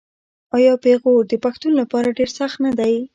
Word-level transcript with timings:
آیا 0.57 0.73
پېغور 0.83 1.21
د 1.27 1.33
پښتون 1.43 1.71
لپاره 1.81 2.15
ډیر 2.17 2.29
سخت 2.39 2.57
نه 2.65 2.71
دی؟ 2.79 2.95